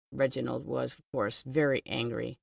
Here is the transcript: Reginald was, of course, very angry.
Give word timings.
Reginald 0.11 0.65
was, 0.65 0.93
of 0.97 1.05
course, 1.11 1.43
very 1.43 1.83
angry. 1.85 2.39